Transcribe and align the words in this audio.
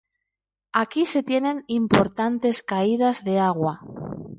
Aquí 0.73 1.05
se 1.05 1.21
tienen 1.21 1.63
importantes 1.67 2.63
caídas 2.63 3.23
de 3.23 3.37
agua. 3.37 3.81